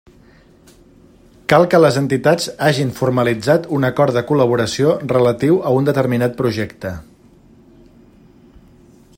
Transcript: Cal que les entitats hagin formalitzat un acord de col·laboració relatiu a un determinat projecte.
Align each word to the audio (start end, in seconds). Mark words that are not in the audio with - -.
Cal 1.51 1.65
que 1.73 1.81
les 1.83 1.99
entitats 2.01 2.47
hagin 2.69 2.93
formalitzat 3.01 3.69
un 3.81 3.85
acord 3.91 4.17
de 4.17 4.25
col·laboració 4.31 4.97
relatiu 5.15 5.63
a 5.73 5.77
un 5.81 5.91
determinat 5.91 6.37
projecte. 6.43 6.99